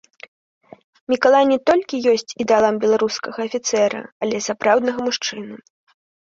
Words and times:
Мікалай 1.11 1.43
не 1.51 1.57
толькі 1.69 1.99
ёсць 2.11 2.35
ідэалам 2.45 2.75
беларускага 2.85 3.37
афіцэра, 3.51 4.01
але 4.25 4.35
і 4.41 4.45
сапраўднага 4.47 4.99
мужчыны. 5.11 5.55